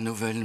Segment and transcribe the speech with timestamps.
[0.00, 0.44] Nouvelle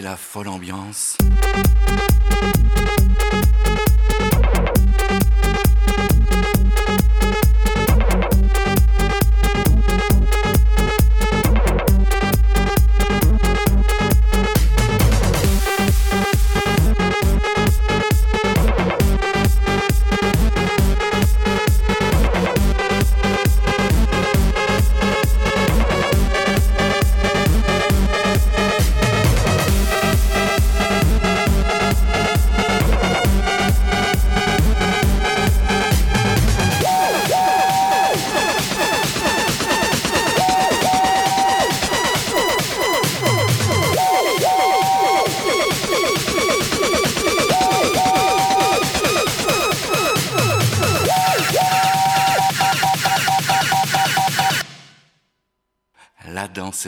[0.00, 1.16] la folle ambiance.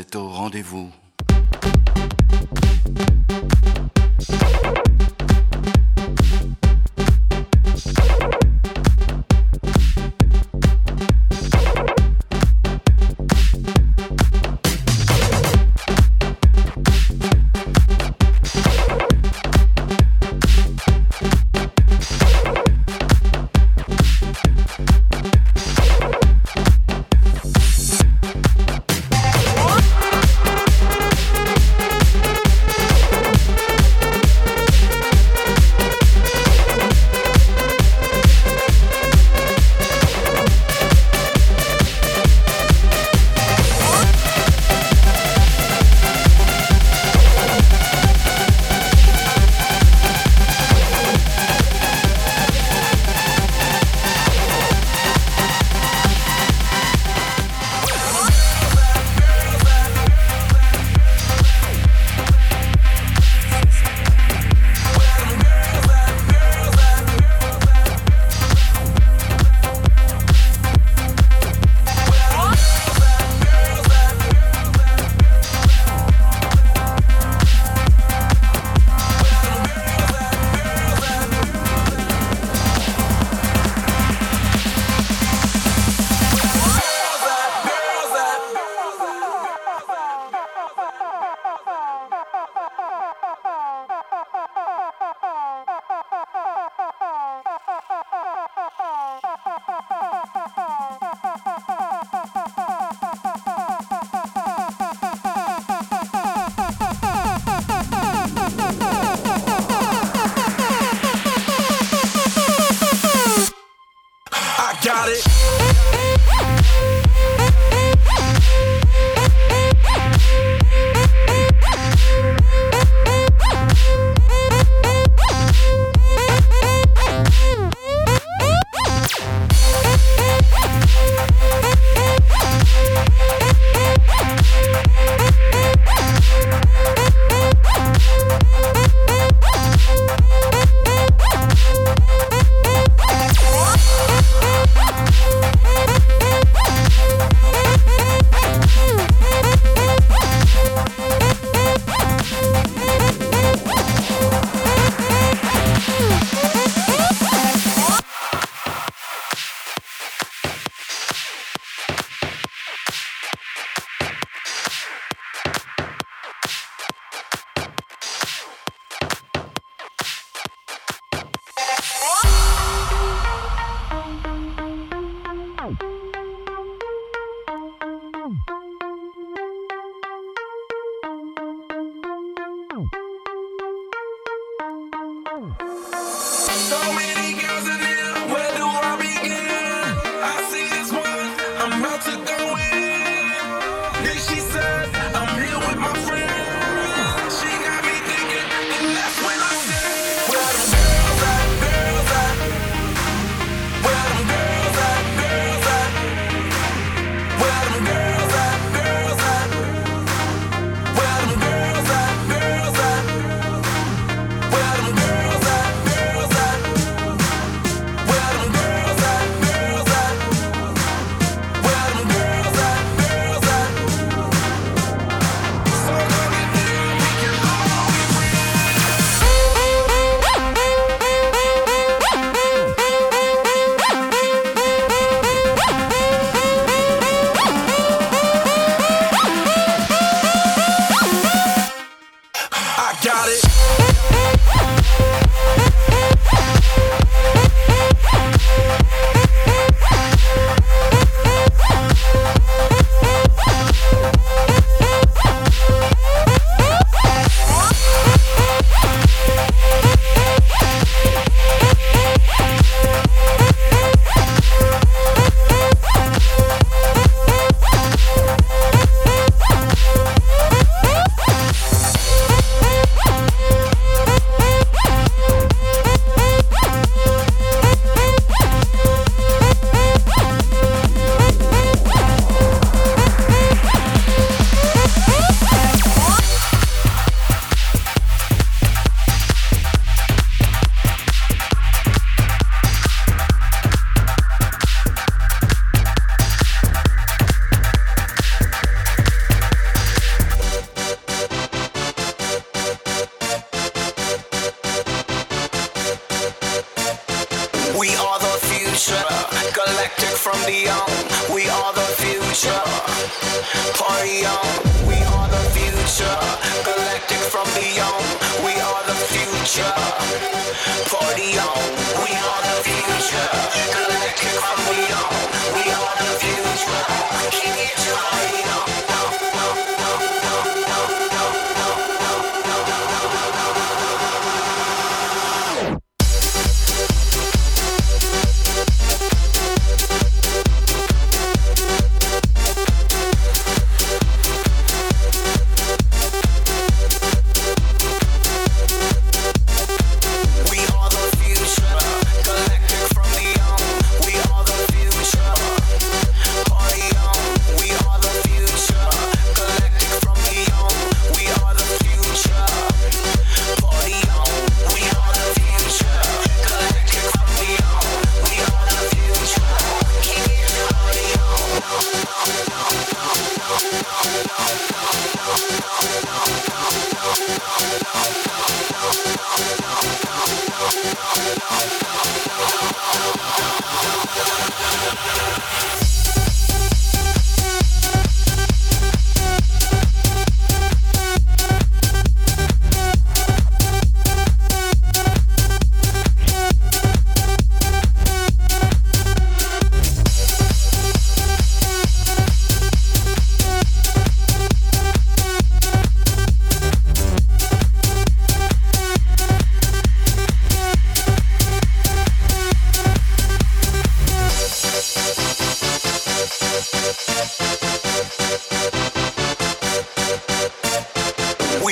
[0.00, 0.92] c'est au rendez-vous.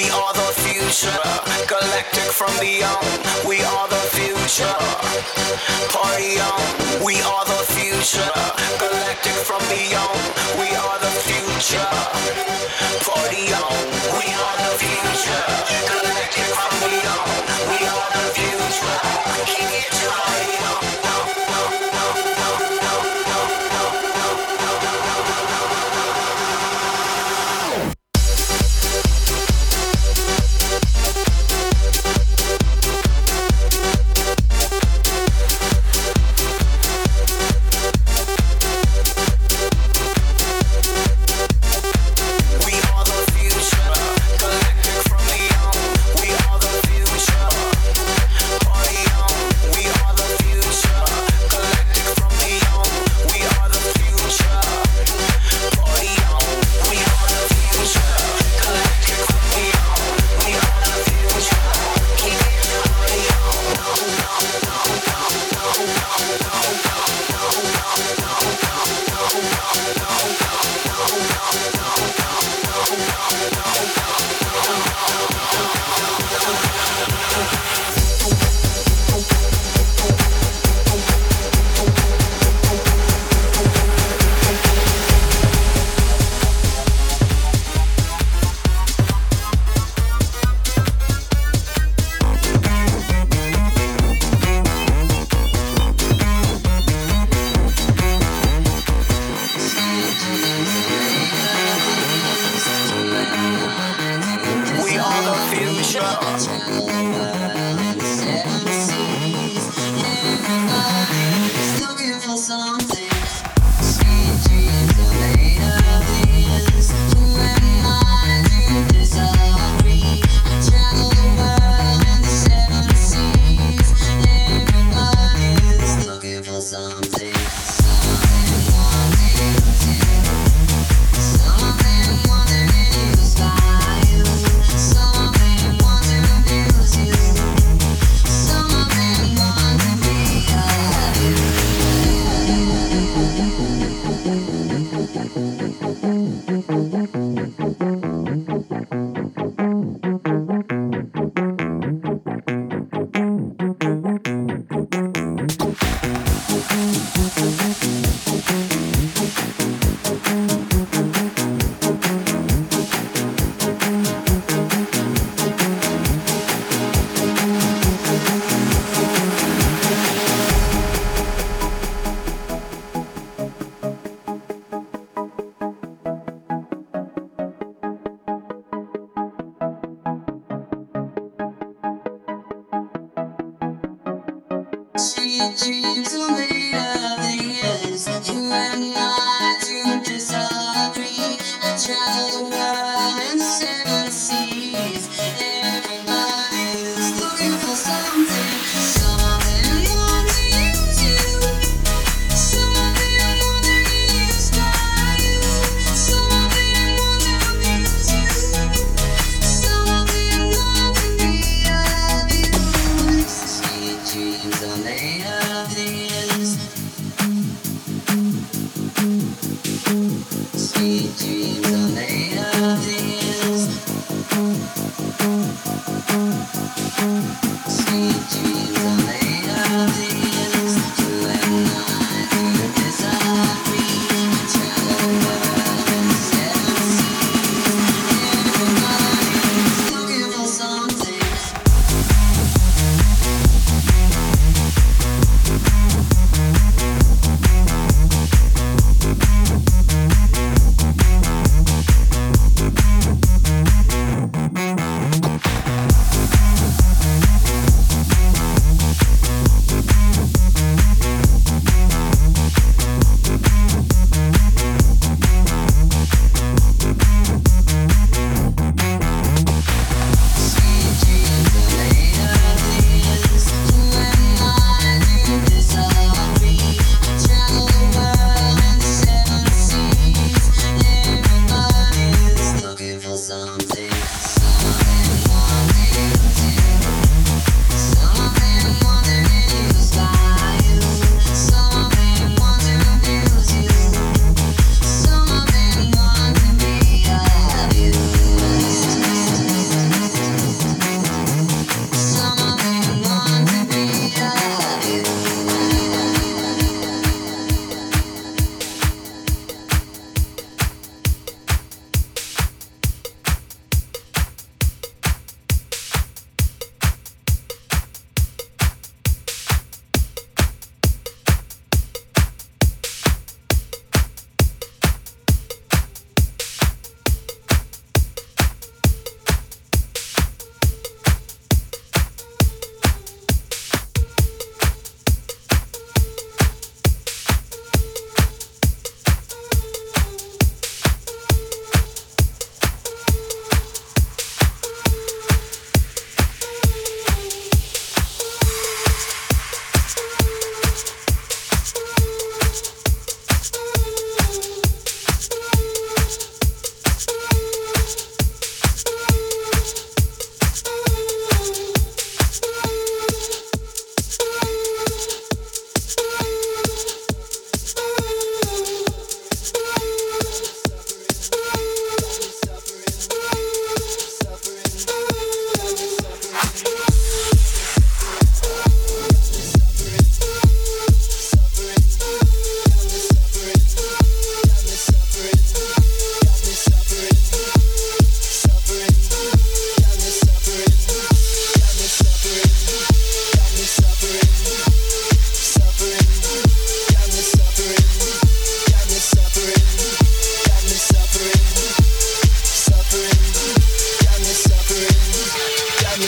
[0.06, 1.10] We are the future.
[1.66, 3.02] Galactic from beyond.
[3.44, 4.78] We are the future.
[5.90, 7.04] Party on.
[7.04, 8.30] We are the future.
[8.78, 10.22] Galactic from beyond.
[10.62, 11.90] We are the future.
[13.02, 13.82] Party on.
[14.14, 15.46] We are the future.
[15.90, 17.42] Galactic from beyond.
[17.66, 19.15] We are the future.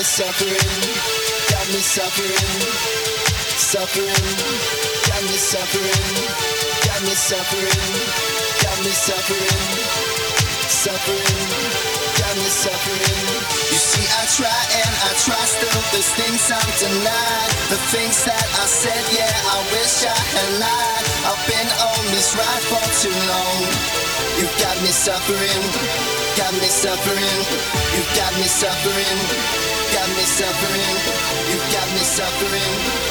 [0.09, 0.57] suffering,
[1.53, 2.33] got me suffering,
[3.61, 4.09] suffering,
[5.05, 6.09] got me suffering,
[6.89, 7.93] got me suffering,
[8.65, 9.61] got me suffering,
[10.65, 11.45] suffering,
[12.25, 13.21] got me suffering.
[13.69, 15.77] You see, I try and I try still.
[15.93, 21.05] the things I'm denied, the things that I said, yeah, I wish I had lied.
[21.29, 23.61] I've been on this ride for too long.
[24.41, 25.63] You got me suffering,
[26.41, 27.39] got me suffering,
[27.93, 29.68] you got me suffering
[29.99, 30.95] got me suffering.
[31.51, 33.08] You got me suffering.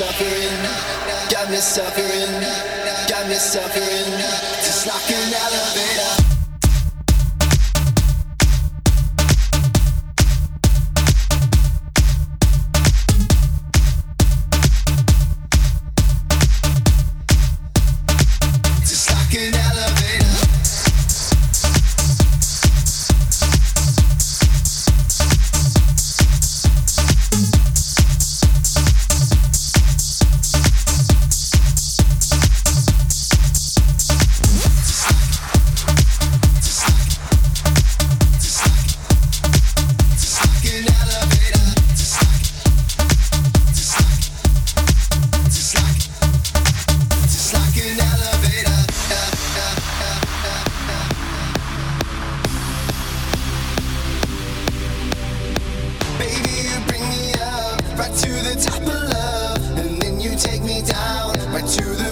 [0.00, 2.40] Suffering, got me suffering,
[3.06, 4.18] got me suffering,
[4.64, 6.19] just like an elevator.
[58.00, 62.09] right to the top of love, and then you take me down, right to the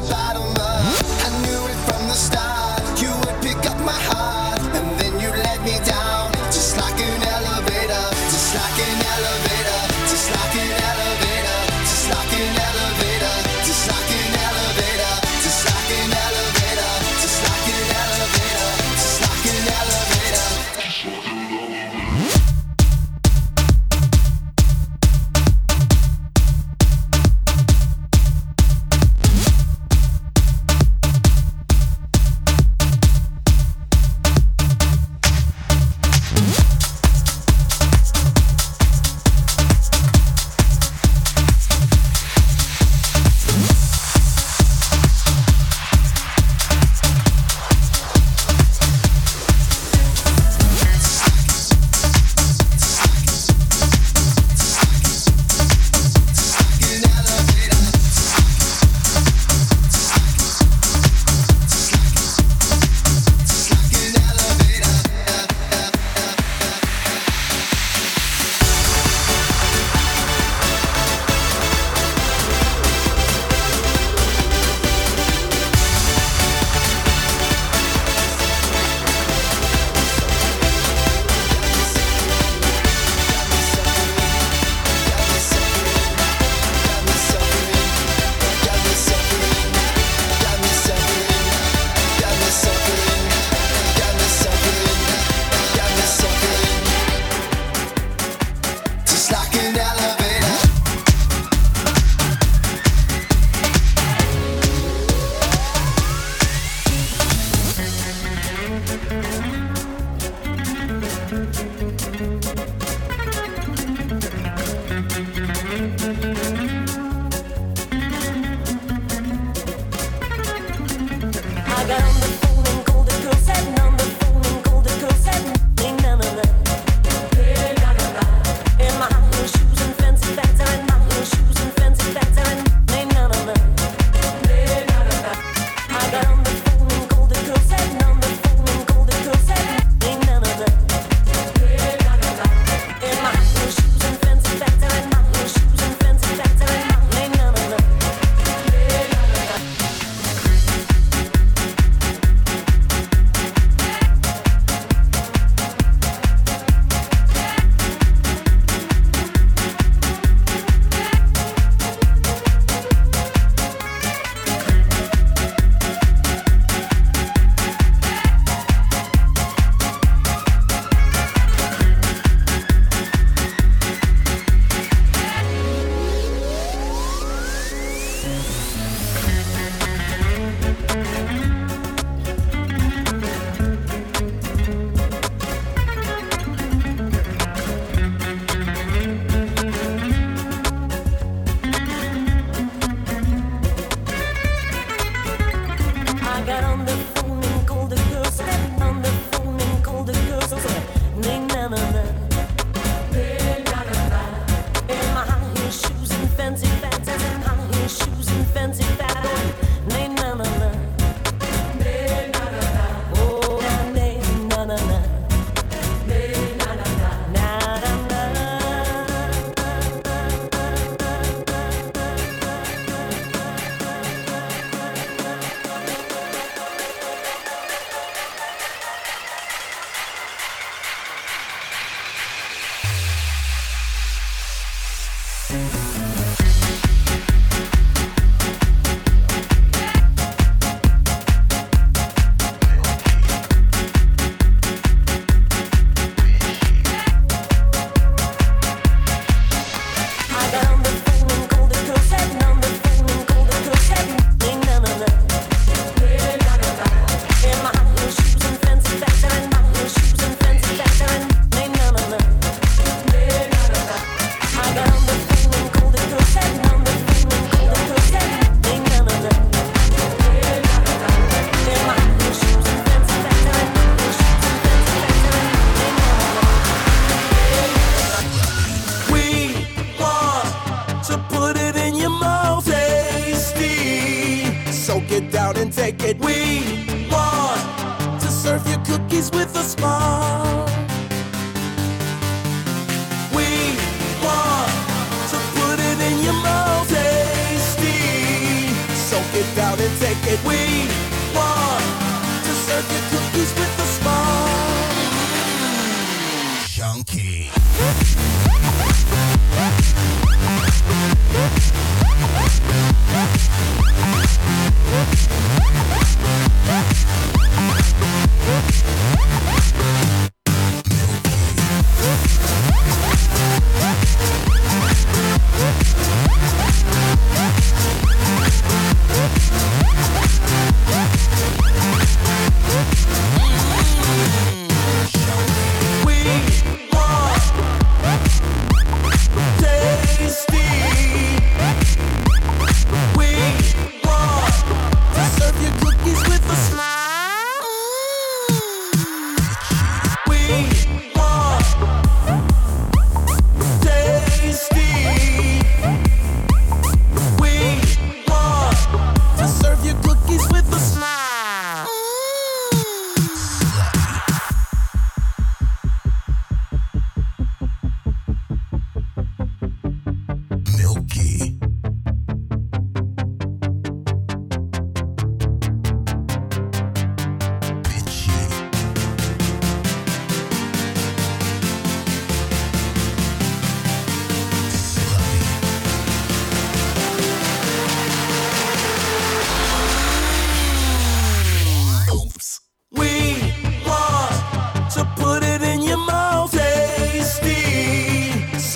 [196.48, 197.17] got on the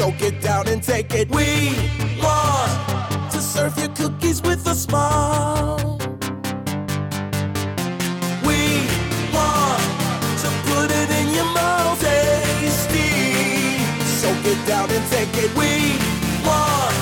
[0.02, 1.30] Soak it down and take it.
[1.30, 1.76] We
[2.20, 5.96] want to serve you cookies with a smile.
[8.42, 8.82] We
[9.32, 9.82] want
[10.42, 13.10] to put it in your mouth, tasty.
[14.04, 15.54] Soak it down and take it.
[15.54, 15.70] We
[16.44, 16.96] want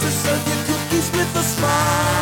[0.00, 2.17] to serve you cookies with a smile.